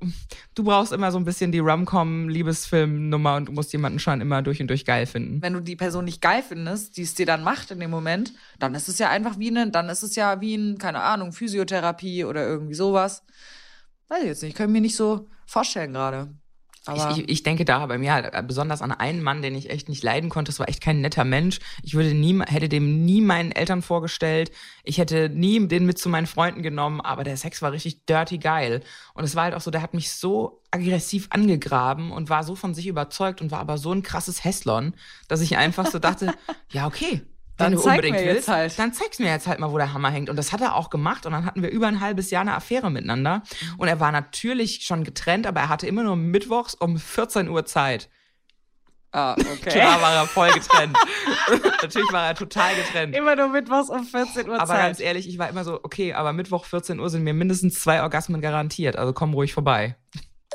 [0.55, 4.61] du brauchst immer so ein bisschen die Rom-Com-Liebesfilm-Nummer und du musst jemanden schon immer durch
[4.61, 5.43] und durch geil finden.
[5.43, 8.33] Wenn du die Person nicht geil findest, die es dir dann macht in dem Moment,
[8.59, 11.33] dann ist es ja einfach wie ein, dann ist es ja wie ein, keine Ahnung,
[11.33, 13.25] Physiotherapie oder irgendwie sowas.
[14.09, 16.35] Weiß ich jetzt nicht, kann ich mir nicht so vorstellen gerade.
[16.95, 19.89] Ich, ich, ich denke da bei mir halt besonders an einen Mann, den ich echt
[19.89, 20.53] nicht leiden konnte.
[20.53, 21.59] Es war echt kein netter Mensch.
[21.83, 24.53] Ich würde nie, hätte dem nie meinen Eltern vorgestellt.
[24.85, 28.39] Ich hätte nie den mit zu meinen Freunden genommen, aber der Sex war richtig dirty
[28.39, 28.83] geil.
[29.15, 32.55] Und es war halt auch so, der hat mich so aggressiv angegraben und war so
[32.55, 34.95] von sich überzeugt und war aber so ein krasses Hässlon,
[35.29, 36.35] dass ich einfach so dachte,
[36.71, 37.23] ja, okay,
[37.57, 38.79] Dann du zeig unbedingt mir jetzt willst, halt.
[38.79, 40.29] dann zeig's mir jetzt halt mal, wo der Hammer hängt.
[40.29, 41.25] Und das hat er auch gemacht.
[41.25, 43.43] Und dann hatten wir über ein halbes Jahr eine Affäre miteinander.
[43.79, 47.65] Und er war natürlich schon getrennt, aber er hatte immer nur mittwochs um 14 Uhr
[47.65, 48.11] Zeit.
[49.13, 49.71] ah, okay.
[49.71, 50.97] Klar war er voll getrennt.
[51.83, 53.17] natürlich war er total getrennt.
[53.17, 54.83] Immer nur mittwochs um 14 Uhr Aber Zeit.
[54.83, 58.03] ganz ehrlich, ich war immer so, okay, aber Mittwoch 14 Uhr sind mir mindestens zwei
[58.03, 58.97] Orgasmen garantiert.
[58.97, 59.97] Also komm ruhig vorbei.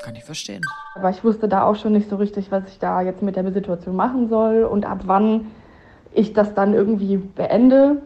[0.03, 0.61] Kann ich verstehen.
[0.95, 3.51] Aber ich wusste da auch schon nicht so richtig, was ich da jetzt mit der
[3.51, 5.47] Situation machen soll und ab wann
[6.13, 8.01] ich das dann irgendwie beende.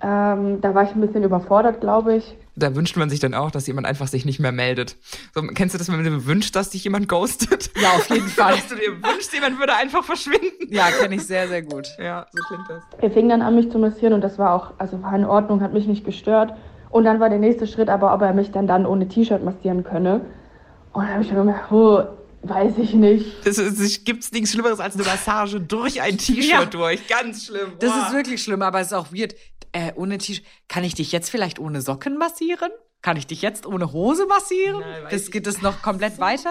[0.00, 2.36] Ähm, da war ich ein bisschen überfordert, glaube ich.
[2.54, 4.96] Da wünscht man sich dann auch, dass jemand einfach sich nicht mehr meldet.
[5.34, 7.70] So, kennst du das, wenn du dir wünschst, dass dich jemand ghostet?
[7.80, 8.52] Ja, auf jeden Fall.
[8.54, 10.72] Dass du dir wünschst, jemand würde einfach verschwinden.
[10.72, 11.88] Ja, kenne ich sehr, sehr gut.
[11.98, 12.82] Ja, so klingt das.
[13.00, 15.60] Er fing dann an, mich zu massieren und das war auch, also war in Ordnung,
[15.60, 16.54] hat mich nicht gestört.
[16.90, 19.84] Und dann war der nächste Schritt aber, ob er mich dann dann ohne T-Shirt massieren
[19.84, 20.20] könne.
[20.92, 22.02] Und dann habe ich mir gedacht, oh,
[22.42, 23.26] weiß ich nicht.
[23.46, 26.64] Es, es, gibt's nichts Schlimmeres als eine Massage durch ein T-Shirt Ja.
[26.64, 27.06] durch.
[27.08, 27.72] Ganz schlimm.
[27.80, 28.06] Das Boah.
[28.06, 29.34] ist wirklich schlimm, aber es ist auch weird.
[29.72, 30.44] Äh, ohne T-Shirt.
[30.68, 32.70] Kann ich dich jetzt vielleicht ohne Socken massieren?
[33.02, 34.80] Kann ich dich jetzt ohne Hose massieren?
[34.80, 36.50] Nein, das ich geht es noch komplett weiter,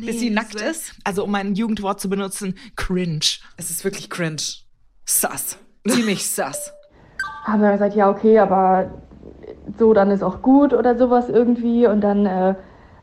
[0.00, 0.94] bis sie nackt ist.
[1.04, 3.20] Also, um ein Jugendwort zu benutzen, cringe.
[3.56, 4.42] Es ist wirklich cringe.
[5.04, 5.58] Sass.
[5.86, 6.72] Ziemlich sass.
[7.44, 9.00] Haben wir gesagt, ja, okay, aber
[9.78, 11.86] so, dann ist auch gut oder sowas irgendwie.
[11.86, 12.54] Und dann äh,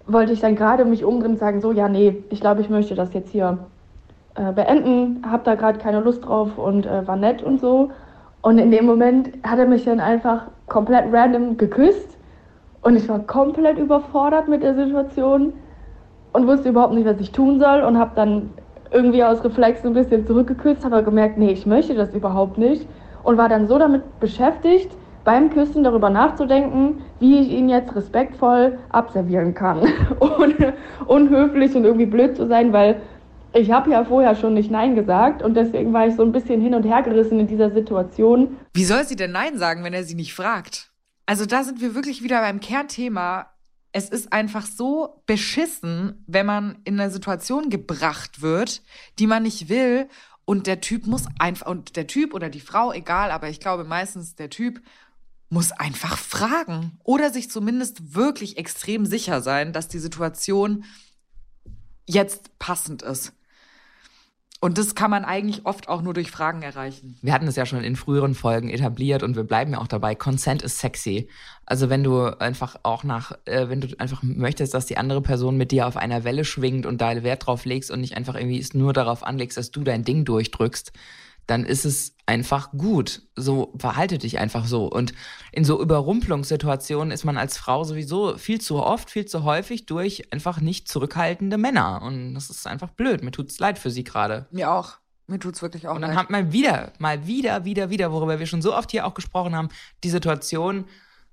[0.08, 2.96] wollte ich dann gerade mich umdrehen und sagen, so, ja, nee, ich glaube, ich möchte
[2.96, 3.58] das jetzt hier
[4.36, 7.92] äh, beenden, hab da gerade keine Lust drauf und äh, war nett und so.
[8.42, 12.18] Und in dem Moment hat er mich dann einfach komplett random geküsst
[12.82, 15.54] und ich war komplett überfordert mit der Situation
[16.34, 18.50] und wusste überhaupt nicht, was ich tun soll und habe dann
[18.92, 22.88] irgendwie aus Reflex ein bisschen zurückgeküsst, habe gemerkt, nee, ich möchte das überhaupt nicht
[23.24, 24.92] und war dann so damit beschäftigt,
[25.24, 29.82] beim Küssen darüber nachzudenken, wie ich ihn jetzt respektvoll abservieren kann,
[30.20, 30.74] ohne
[31.06, 33.02] unhöflich und irgendwie blöd zu sein, weil
[33.54, 36.60] ich habe ja vorher schon nicht Nein gesagt und deswegen war ich so ein bisschen
[36.60, 38.58] hin und her gerissen in dieser Situation.
[38.74, 40.92] Wie soll sie denn Nein sagen, wenn er sie nicht fragt?
[41.26, 43.52] Also da sind wir wirklich wieder beim Kernthema.
[43.92, 48.82] Es ist einfach so beschissen, wenn man in eine Situation gebracht wird,
[49.20, 50.08] die man nicht will.
[50.46, 53.86] Und der Typ muss einfach, und der Typ oder die Frau, egal, aber ich glaube
[53.86, 54.82] meistens der Typ
[55.50, 60.86] muss einfach fragen oder sich zumindest wirklich extrem sicher sein, dass die Situation
[62.06, 63.34] jetzt passend ist.
[64.64, 67.18] Und das kann man eigentlich oft auch nur durch Fragen erreichen.
[67.22, 70.16] Wir hatten es ja schon in früheren Folgen etabliert und wir bleiben ja auch dabei.
[70.16, 71.28] Consent ist sexy.
[71.66, 75.58] Also wenn du einfach auch nach, äh, wenn du einfach möchtest, dass die andere Person
[75.58, 78.58] mit dir auf einer Welle schwingt und da Wert drauf legst und nicht einfach irgendwie
[78.58, 80.94] es nur darauf anlegst, dass du dein Ding durchdrückst,
[81.48, 83.24] dann ist es einfach gut.
[83.36, 84.86] So verhalte dich einfach so.
[84.86, 85.14] Und
[85.52, 90.32] in so Überrumpelungssituationen ist man als Frau sowieso viel zu oft, viel zu häufig durch
[90.32, 92.02] einfach nicht zurückhaltende Männer.
[92.02, 93.24] Und das ist einfach blöd.
[93.24, 94.48] Mir tut's leid für sie gerade.
[94.52, 94.98] Mir auch.
[95.28, 96.20] Mir tut's wirklich auch Und dann leid.
[96.20, 99.56] hat man wieder, mal wieder, wieder, wieder, worüber wir schon so oft hier auch gesprochen
[99.56, 99.70] haben,
[100.04, 100.86] die Situation,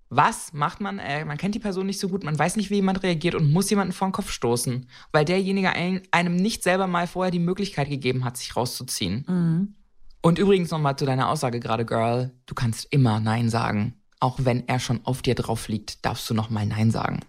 [0.09, 0.99] was macht man?
[0.99, 3.53] Äh, man kennt die Person nicht so gut, man weiß nicht, wie jemand reagiert und
[3.53, 7.38] muss jemanden vor den Kopf stoßen, weil derjenige ein, einem nicht selber mal vorher die
[7.38, 9.25] Möglichkeit gegeben hat, sich rauszuziehen.
[9.29, 9.75] Mhm.
[10.22, 13.96] Und übrigens nochmal zu deiner Aussage gerade, Girl, du kannst immer Nein sagen.
[14.22, 17.20] Auch wenn er schon auf dir drauf liegt, darfst du nochmal Nein sagen.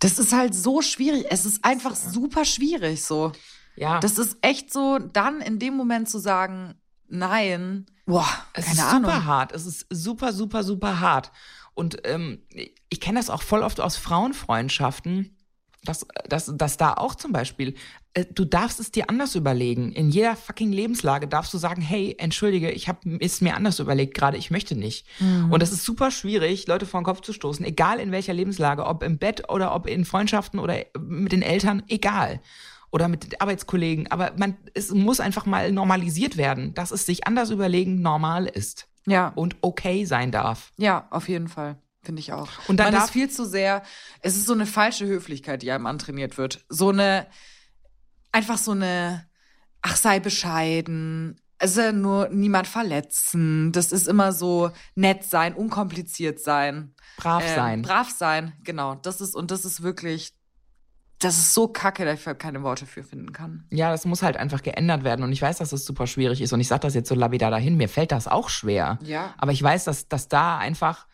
[0.00, 1.26] Das ist halt so schwierig.
[1.30, 3.30] Es ist einfach super schwierig so.
[3.76, 6.74] Ja, Das ist echt so, dann in dem Moment zu sagen,
[7.08, 9.10] nein, boah, Es keine ist Ahnung.
[9.12, 9.52] super hart.
[9.52, 11.30] Es ist super, super, super hart.
[11.74, 12.42] Und ähm,
[12.88, 15.36] ich kenne das auch voll oft aus Frauenfreundschaften,
[15.84, 17.74] dass, dass, dass da auch zum Beispiel,
[18.12, 19.92] äh, du darfst es dir anders überlegen.
[19.92, 24.14] In jeder fucking Lebenslage darfst du sagen, hey, entschuldige, ich habe es mir anders überlegt
[24.14, 25.06] gerade, ich möchte nicht.
[25.50, 28.84] Und das ist super schwierig, Leute vor den Kopf zu stoßen, egal in welcher Lebenslage,
[28.84, 32.40] ob im Bett oder ob in Freundschaften oder mit den Eltern, egal
[32.90, 34.10] oder mit den Arbeitskollegen.
[34.10, 38.86] Aber man, es muss einfach mal normalisiert werden, dass es sich anders überlegen normal ist.
[39.06, 39.32] Ja.
[39.34, 40.72] und okay sein darf.
[40.76, 41.78] Ja, auf jeden Fall.
[42.02, 42.48] Finde ich auch.
[42.66, 43.82] Und dann ist viel zu sehr,
[44.22, 46.64] es ist so eine falsche Höflichkeit, die einem antrainiert wird.
[46.68, 47.26] So eine,
[48.32, 49.26] einfach so eine,
[49.82, 53.70] ach, sei bescheiden, also nur niemand verletzen.
[53.72, 56.94] Das ist immer so nett sein, unkompliziert sein.
[57.18, 57.82] Brav Ähm, sein.
[57.82, 58.94] Brav sein, genau.
[58.94, 60.32] Das ist, und das ist wirklich,
[61.18, 63.66] das ist so kacke, dass ich keine Worte für finden kann.
[63.70, 65.22] Ja, das muss halt einfach geändert werden.
[65.22, 66.54] Und ich weiß, dass das super schwierig ist.
[66.54, 67.76] Und ich sage das jetzt so labidar dahin.
[67.76, 68.98] Mir fällt das auch schwer.
[69.02, 69.34] Ja.
[69.36, 71.06] Aber ich weiß, dass, dass da einfach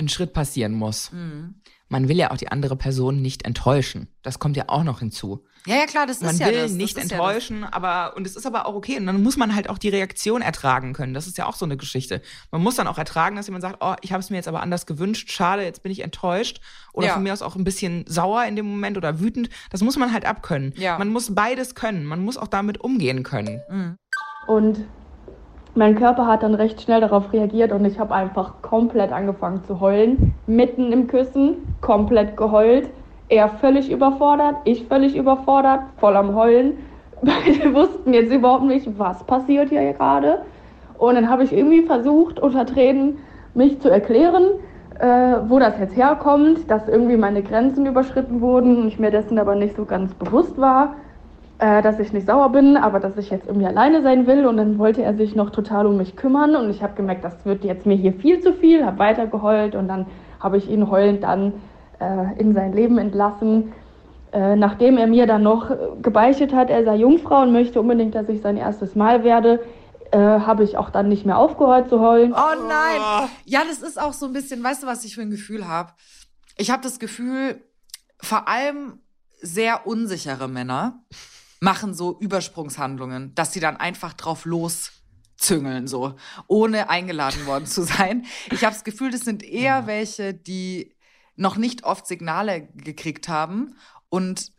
[0.00, 1.12] ein Schritt passieren muss.
[1.12, 1.54] Mhm.
[1.88, 4.08] Man will ja auch die andere Person nicht enttäuschen.
[4.22, 5.44] Das kommt ja auch noch hinzu.
[5.66, 6.62] Ja, ja, klar, das Man ist ja will das.
[6.62, 8.96] das nicht ja enttäuschen, aber und es ist aber auch okay.
[8.98, 11.12] Und dann muss man halt auch die Reaktion ertragen können.
[11.14, 12.22] Das ist ja auch so eine Geschichte.
[12.50, 14.62] Man muss dann auch ertragen, dass jemand sagt, oh, ich habe es mir jetzt aber
[14.62, 16.60] anders gewünscht, schade, jetzt bin ich enttäuscht.
[16.94, 17.12] Oder Ja.
[17.14, 19.50] von mir aus auch ein bisschen sauer in dem Moment oder wütend.
[19.70, 20.72] Das muss man halt abkönnen.
[20.78, 20.98] Ja.
[20.98, 22.06] Man muss beides können.
[22.06, 23.60] Man muss auch damit umgehen können.
[24.48, 24.84] Und
[25.74, 29.80] mein Körper hat dann recht schnell darauf reagiert und ich habe einfach komplett angefangen zu
[29.80, 30.34] heulen.
[30.46, 32.90] Mitten im Küssen, komplett geheult.
[33.30, 36.74] Er völlig überfordert, ich völlig überfordert, voll am Heulen.
[37.22, 40.42] Beide wussten jetzt überhaupt nicht, was passiert hier gerade.
[40.98, 43.18] Und dann habe ich irgendwie versucht, unter Tränen
[43.54, 44.44] mich zu erklären,
[44.98, 49.38] äh, wo das jetzt herkommt, dass irgendwie meine Grenzen überschritten wurden und ich mir dessen
[49.38, 50.96] aber nicht so ganz bewusst war
[51.58, 54.46] äh, dass ich nicht sauer bin, aber dass ich jetzt irgendwie alleine sein will.
[54.46, 56.56] Und dann wollte er sich noch total um mich kümmern.
[56.56, 59.74] Und ich habe gemerkt, das wird jetzt mir hier viel zu viel, habe weiter geheult
[59.74, 60.06] und dann
[60.40, 61.54] habe ich ihn heulend dann
[62.00, 63.72] äh, in sein Leben entlassen.
[64.32, 68.28] Äh, nachdem er mir dann noch gebeichtet hat, er sei Jungfrau und möchte unbedingt, dass
[68.28, 69.60] ich sein erstes Mal werde,
[70.10, 72.32] äh, habe ich auch dann nicht mehr aufgehört zu heulen.
[72.32, 73.28] Oh nein.
[73.44, 75.92] Ja, das ist auch so ein bisschen, weißt du, was ich für ein Gefühl habe?
[76.56, 77.62] Ich habe das Gefühl,
[78.20, 79.00] vor allem
[79.40, 81.02] sehr unsichere Männer
[81.62, 86.16] machen so Übersprungshandlungen, dass sie dann einfach drauf loszüngeln, so,
[86.48, 88.26] ohne eingeladen worden zu sein.
[88.50, 90.96] Ich habe das Gefühl, das sind eher welche, die
[91.36, 93.76] noch nicht oft Signale gekriegt haben
[94.08, 94.50] und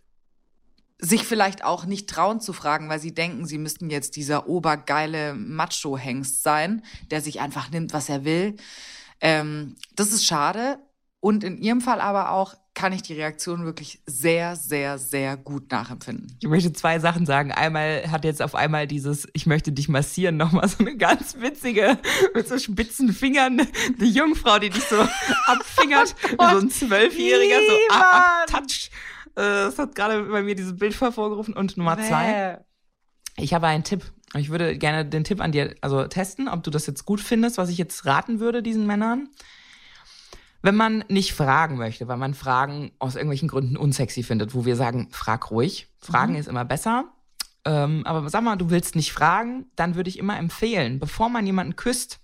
[0.97, 5.33] sich vielleicht auch nicht trauen zu fragen, weil sie denken, sie müssten jetzt dieser obergeile
[5.33, 8.55] Macho-Hengst sein, der sich einfach nimmt, was er will.
[9.19, 10.79] Ähm, das ist schade.
[11.19, 15.71] Und in ihrem Fall aber auch kann ich die Reaktion wirklich sehr, sehr, sehr gut
[15.71, 16.35] nachempfinden.
[16.41, 17.51] Ich möchte zwei Sachen sagen.
[17.51, 21.99] Einmal hat jetzt auf einmal dieses Ich möchte dich massieren nochmal so eine ganz witzige,
[22.33, 23.61] mit so spitzen Fingern,
[23.99, 24.99] die Jungfrau, die dich so
[25.45, 28.89] abfingert, wie so ein Zwölfjähriger, so ab, ab, touch.
[29.35, 31.53] Äh, Das hat gerade bei mir dieses Bild hervorgerufen.
[31.53, 32.59] Und Nummer zwei,
[33.37, 34.03] ich habe einen Tipp.
[34.35, 37.59] Ich würde gerne den Tipp an dir also testen, ob du das jetzt gut findest,
[37.59, 39.29] was ich jetzt raten würde diesen Männern.
[40.63, 44.77] Wenn man nicht fragen möchte, weil man Fragen aus irgendwelchen Gründen unsexy findet, wo wir
[44.77, 45.89] sagen, frag ruhig.
[45.99, 47.05] Fragen ist immer besser.
[47.65, 51.45] Ähm, aber sag mal, du willst nicht fragen, dann würde ich immer empfehlen, bevor man
[51.45, 52.19] jemanden küsst,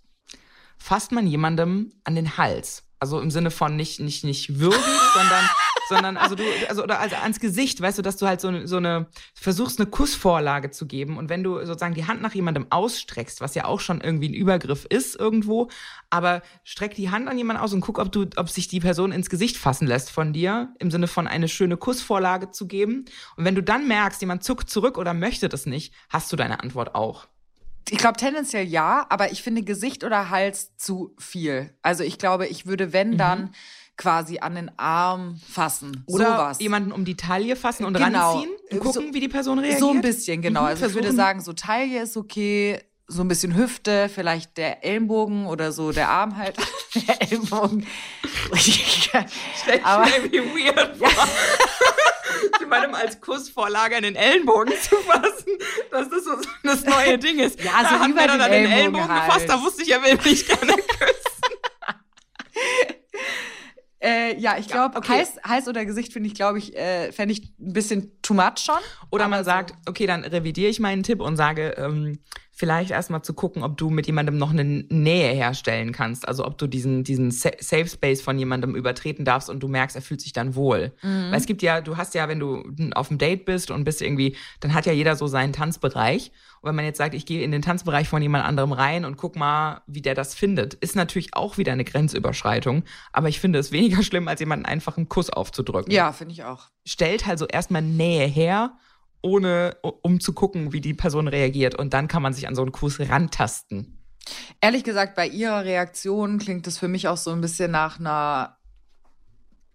[0.78, 2.84] fasst man jemandem an den Hals.
[3.00, 4.76] Also im Sinne von nicht, nicht, nicht würgen,
[5.14, 5.50] sondern,
[5.88, 8.68] sondern, also du, also, oder also ans Gesicht, weißt du, dass du halt so, eine-
[8.68, 11.18] so eine, versuchst eine Kussvorlage zu geben.
[11.18, 14.34] Und wenn du sozusagen die Hand nach jemandem ausstreckst, was ja auch schon irgendwie ein
[14.34, 15.70] Übergriff ist irgendwo,
[16.10, 19.12] aber streck die Hand an jemanden aus und guck, ob du, ob sich die Person
[19.12, 23.06] ins Gesicht fassen lässt von dir, im Sinne von eine schöne Kussvorlage zu geben.
[23.38, 26.60] Und wenn du dann merkst, jemand zuckt zurück oder möchte das nicht, hast du deine
[26.62, 27.28] Antwort auch.
[27.92, 31.74] Ich glaube tendenziell ja, aber ich finde Gesicht oder Hals zu viel.
[31.82, 33.52] Also ich glaube, ich würde, wenn dann,
[33.98, 36.06] quasi an den Arm fassen.
[36.08, 36.60] Oder Sowas.
[36.62, 38.32] jemanden um die Taille fassen und Genau.
[38.36, 39.82] ranziehen und So- gucken, wie die Person reagiert.
[39.82, 40.62] So ein bisschen, genau.
[40.62, 44.86] Mhm, also ich würde sagen, so Taille ist okay, so ein bisschen Hüfte, vielleicht der
[44.86, 46.56] Ellenbogen oder so der Arm halt.
[46.96, 47.86] der Ellenbogen.
[49.84, 51.10] Aber Stell mir weird vor.
[52.60, 55.58] jemandem als Kussvorlage an den Ellenbogen zu fassen,
[55.92, 56.32] dass das so
[56.64, 57.60] das neue Ding ist.
[57.64, 59.26] Ja, so da hat über dann den an den Ellenbogen Ellenbogen halt.
[59.26, 61.40] gefasst, da wusste ich, er will mich gerne küssen.
[64.02, 65.18] äh, ja, ich glaube, okay.
[65.18, 68.60] Hals, Hals oder Gesicht finde ich, glaube ich, äh, fände ich ein bisschen too much
[68.60, 68.80] schon.
[69.10, 72.20] Oder Aber man sagt, okay, dann revidiere ich meinen Tipp und sage, ähm,
[72.60, 76.28] vielleicht erstmal zu gucken, ob du mit jemandem noch eine Nähe herstellen kannst.
[76.28, 79.96] Also ob du diesen, diesen Sa- Safe Space von jemandem übertreten darfst und du merkst,
[79.96, 80.92] er fühlt sich dann wohl.
[81.02, 81.32] Mhm.
[81.32, 84.02] Weil es gibt ja, du hast ja, wenn du auf dem Date bist und bist
[84.02, 86.34] irgendwie, dann hat ja jeder so seinen Tanzbereich.
[86.60, 89.16] Und wenn man jetzt sagt, ich gehe in den Tanzbereich von jemand anderem rein und
[89.16, 92.84] guck mal, wie der das findet, ist natürlich auch wieder eine Grenzüberschreitung.
[93.14, 96.44] Aber ich finde es weniger schlimm, als jemanden einfach einen Kuss aufzudrücken Ja, finde ich
[96.44, 96.64] auch.
[96.86, 98.74] stellt also erstmal Nähe her,
[99.22, 101.76] ohne um zu gucken, wie die Person reagiert.
[101.76, 104.00] Und dann kann man sich an so einen Kuss rantasten.
[104.62, 108.58] Ehrlich gesagt, bei ihrer Reaktion klingt es für mich auch so ein bisschen nach einer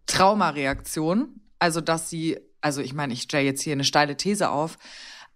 [0.06, 1.40] Traumareaktion.
[1.58, 4.78] Also, dass sie, also ich meine, ich stelle jetzt hier eine steile These auf,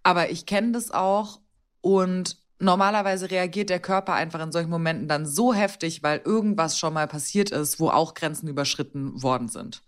[0.03, 1.41] aber ich kenne das auch
[1.81, 6.93] und normalerweise reagiert der Körper einfach in solchen Momenten dann so heftig, weil irgendwas schon
[6.93, 9.83] mal passiert ist, wo auch Grenzen überschritten worden sind.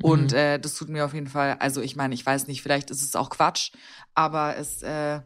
[0.00, 0.36] Und Mhm.
[0.36, 3.02] äh, das tut mir auf jeden Fall, also ich meine, ich weiß nicht, vielleicht ist
[3.02, 3.72] es auch Quatsch,
[4.14, 5.20] aber es, äh,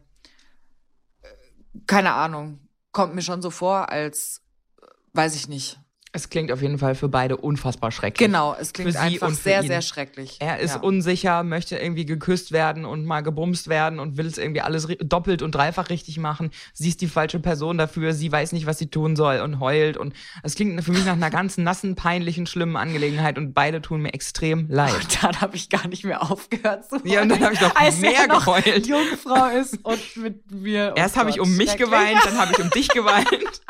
[1.87, 2.59] keine Ahnung,
[2.91, 4.41] kommt mir schon so vor, als,
[4.81, 5.79] äh, weiß ich nicht.
[6.11, 8.27] Es klingt auf jeden Fall für beide unfassbar schrecklich.
[8.27, 9.67] Genau, es klingt einfach sehr, ihn.
[9.67, 10.37] sehr schrecklich.
[10.39, 10.81] Er ist ja.
[10.81, 15.43] unsicher, möchte irgendwie geküsst werden und mal gebumst werden und will es irgendwie alles doppelt
[15.43, 16.49] und dreifach richtig machen.
[16.73, 19.97] Sie ist die falsche Person dafür, sie weiß nicht, was sie tun soll und heult.
[19.97, 24.01] Und es klingt für mich nach einer ganz nassen, peinlichen, schlimmen Angelegenheit und beide tun
[24.01, 24.95] mir extrem leid.
[24.95, 27.75] Und dann habe ich gar nicht mehr aufgehört zu Ja, und dann habe ich noch
[27.75, 28.87] als mehr er noch geheult.
[28.87, 30.93] Jungfrau ist und mit mir.
[30.95, 33.61] oh Erst habe ich um mich geweint, dann habe ich um dich geweint.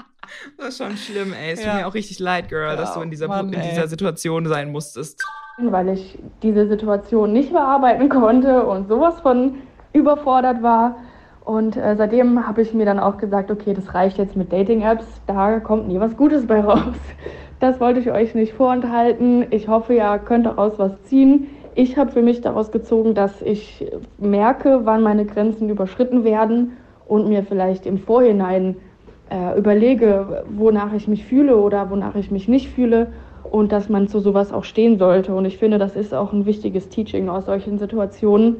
[0.57, 1.51] Das ist schon schlimm, ey.
[1.53, 1.75] Es tut Ja.
[1.75, 4.71] mir auch richtig leid, Girl, dass Ja, du in dieser, Mann, in dieser Situation sein
[4.71, 5.23] musstest.
[5.57, 9.55] weil ich diese Situation nicht bearbeiten konnte und sowas von
[9.93, 10.95] überfordert war.
[11.43, 15.05] Und äh, seitdem habe ich mir dann auch gesagt, okay, das reicht jetzt mit Dating-Apps,
[15.27, 16.93] da kommt nie was Gutes bei raus.
[17.59, 19.47] Das wollte ich euch nicht vorenthalten.
[19.49, 21.47] Ich hoffe, ihr könnt daraus was ziehen.
[21.75, 23.85] Ich habe für mich daraus gezogen, dass ich
[24.17, 28.77] merke, wann meine Grenzen überschritten werden und mir vielleicht im Vorhinein
[29.29, 33.13] äh, überlege, wonach ich mich fühle oder wonach ich mich nicht fühle
[33.43, 35.33] und dass man zu sowas auch stehen sollte.
[35.33, 38.57] Und ich finde, das ist auch ein wichtiges Teaching aus solchen Situationen.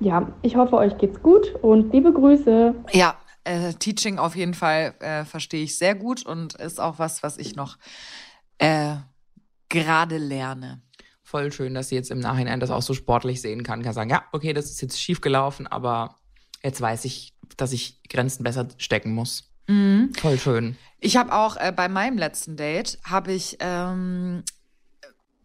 [0.00, 2.74] Ja, ich hoffe, euch geht's gut und liebe Grüße.
[2.92, 7.22] Ja, äh, Teaching auf jeden Fall äh, verstehe ich sehr gut und ist auch was,
[7.22, 7.76] was ich noch
[8.58, 8.96] äh,
[9.68, 10.82] gerade lerne.
[11.22, 13.82] Voll schön, dass sie jetzt im Nachhinein das auch so sportlich sehen kann.
[13.82, 16.16] Kann sagen, ja, okay, das ist jetzt schief gelaufen, aber
[16.62, 19.53] jetzt weiß ich, dass ich Grenzen besser stecken muss.
[20.16, 20.76] Voll schön.
[21.00, 24.42] Ich habe auch äh, bei meinem letzten Date habe ich ähm,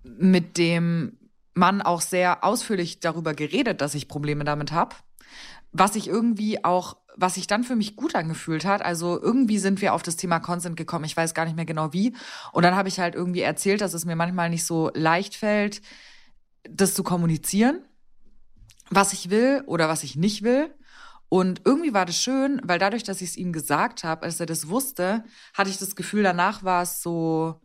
[0.04, 1.18] mit dem
[1.54, 4.96] Mann auch sehr ausführlich darüber geredet, dass ich Probleme damit habe.
[5.72, 8.82] Was ich irgendwie auch, was sich dann für mich gut angefühlt hat.
[8.82, 11.06] Also irgendwie sind wir auf das Thema Consent gekommen.
[11.06, 12.16] Ich weiß gar nicht mehr genau wie.
[12.54, 15.82] Und dann habe ich halt irgendwie erzählt, dass es mir manchmal nicht so leicht fällt,
[16.64, 17.82] das zu kommunizieren,
[18.90, 20.74] was ich will oder was ich nicht will.
[21.30, 24.48] Und irgendwie war das schön, weil dadurch, dass ich es ihm gesagt habe, als er
[24.48, 27.62] das wusste, hatte ich das Gefühl, danach war es so,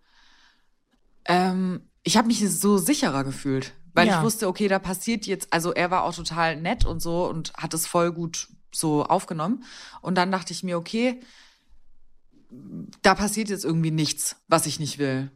[1.25, 4.19] ähm, ich habe mich so sicherer gefühlt, weil Ja.
[4.19, 7.55] ich wusste, okay, da passiert jetzt, also er war auch total nett und so und
[7.55, 9.65] hat es voll gut so aufgenommen.
[10.03, 11.21] Und dann dachte ich mir, okay,
[13.01, 15.31] da passiert jetzt irgendwie nichts, was ich nicht will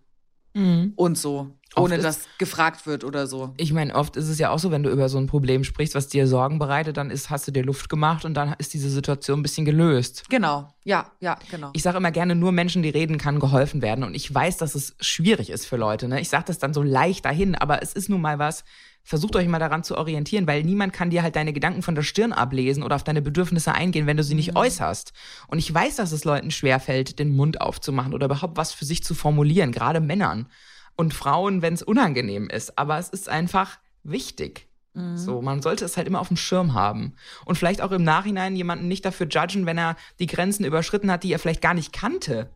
[0.54, 3.54] und so, ohne Oft ist- dass gefragt wird oder so.
[3.58, 5.94] Ich meine, oft ist es ja auch so, wenn du über so ein Problem sprichst,
[5.94, 8.90] was dir Sorgen bereitet, dann ist, hast du dir Luft gemacht und dann ist diese
[8.90, 10.24] Situation ein bisschen gelöst.
[10.30, 11.70] Genau, ja, ja, genau.
[11.74, 14.02] Ich sage immer gerne, nur Menschen, die reden, kann geholfen werden.
[14.02, 16.08] Und ich weiß, dass es schwierig ist für Leute.
[16.08, 16.20] Ne?
[16.20, 18.64] Ich sage das dann so leicht dahin, aber es ist nun mal was.
[19.08, 22.02] Versucht euch mal daran zu orientieren, weil niemand kann dir halt deine Gedanken von der
[22.02, 25.14] Stirn ablesen oder auf deine Bedürfnisse eingehen, wenn du sie nicht äußerst.
[25.46, 29.02] Und ich weiß, dass es Leuten schwerfällt, den Mund aufzumachen oder überhaupt was für sich
[29.02, 30.46] zu formulieren, gerade Männern
[30.94, 32.76] und Frauen, wenn es unangenehm ist.
[32.76, 34.68] Aber es ist einfach wichtig.
[35.16, 37.14] So, man sollte es halt immer auf dem Schirm haben.
[37.46, 41.22] Und vielleicht auch im Nachhinein jemanden nicht dafür judgen, wenn er die Grenzen überschritten hat,
[41.22, 42.50] die er vielleicht gar nicht kannte.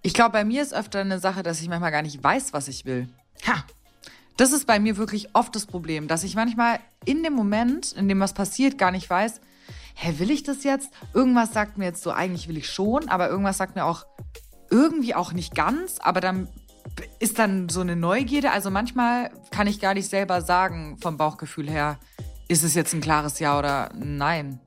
[0.00, 2.68] Ich glaube, bei mir ist öfter eine Sache, dass ich manchmal gar nicht weiß, was
[2.68, 3.08] ich will.
[3.46, 3.64] Ha,
[4.40, 8.08] Das ist bei mir wirklich oft das Problem, dass ich manchmal in dem Moment, in
[8.08, 9.38] dem was passiert, gar nicht weiß,
[9.94, 10.88] hä, will ich das jetzt?
[11.12, 14.06] Irgendwas sagt mir jetzt so, eigentlich will ich schon, aber irgendwas sagt mir auch
[14.70, 16.48] irgendwie auch nicht ganz, aber dann
[17.18, 18.50] ist dann so eine Neugierde.
[18.50, 21.98] Also manchmal kann ich gar nicht selber sagen vom Bauchgefühl her,
[22.48, 24.58] ist es jetzt ein klares Ja oder Nein.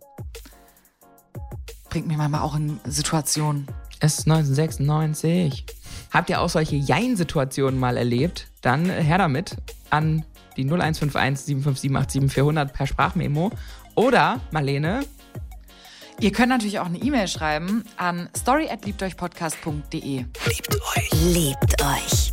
[1.90, 3.66] Bringt mich manchmal auch in Situationen.
[4.00, 5.66] es ist 1996.
[6.14, 8.48] Habt ihr auch solche Jein-Situationen mal erlebt?
[8.62, 9.58] Dann her damit
[9.90, 10.24] an
[10.56, 13.52] die 0151 757 400 per Sprachmemo.
[13.96, 15.02] Oder, Marlene,
[16.20, 20.26] Ihr könnt natürlich auch eine E-Mail schreiben an story@liebteuchpodcast.de.
[21.34, 22.33] Liebt euch.